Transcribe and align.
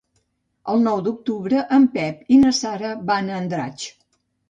El 0.73 0.81
nou 0.85 1.03
d'octubre 1.09 1.63
en 1.79 1.87
Pep 1.99 2.35
i 2.39 2.43
na 2.47 2.57
Sara 2.65 2.99
van 3.15 3.33
a 3.37 3.41
Andratx. 3.45 3.91